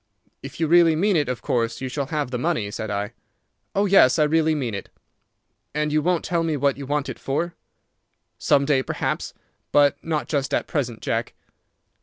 [0.41, 3.13] "'If you really mean it, of course you shall have the money,' said I.
[3.75, 4.89] "'Oh, yes, I really mean it.'
[5.75, 7.53] "'And you won't tell me what you want it for?'
[8.39, 9.35] "'Some day, perhaps,
[9.71, 11.35] but not just at present, Jack.